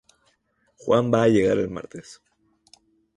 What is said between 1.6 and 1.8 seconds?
el